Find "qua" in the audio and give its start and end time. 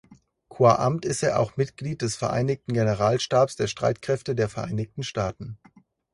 0.49-0.77